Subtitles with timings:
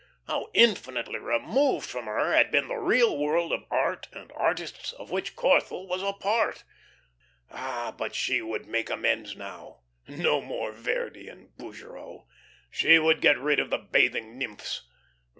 [0.25, 5.11] How infinitely removed from her had been the real world of art and artists of
[5.11, 6.63] which Corthell was a part!
[7.51, 9.81] Ah, but she would make amends now.
[10.07, 12.25] No more Verdi and Bougereau.
[12.71, 14.87] She would get rid of the "Bathing Nymphs."